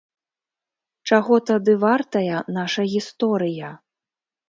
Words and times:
Чаго 1.09 1.35
тады 1.51 1.77
вартая 1.85 2.43
наша 2.59 2.91
гісторыя? 2.97 3.67